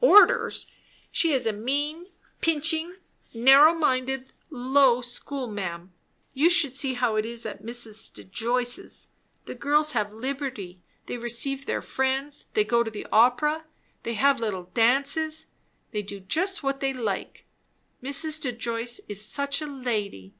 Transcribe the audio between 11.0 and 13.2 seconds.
they receive their friends they go to the